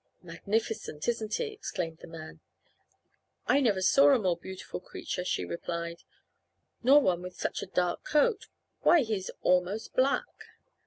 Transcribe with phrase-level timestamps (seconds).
[0.23, 2.39] "Magnificent, isn't he?" exclaimed the man.
[3.45, 5.99] "I never saw a more beautiful creature," she replied,
[6.81, 8.47] "nor one with such a dark coat.
[8.81, 10.25] Why, he is almost black."